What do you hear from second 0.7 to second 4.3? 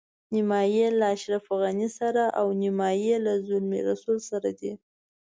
یې له اشرف غني سره او نیمایي له زلمي رسول